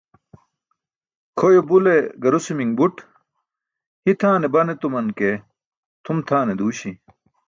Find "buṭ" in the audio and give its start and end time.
2.77-2.95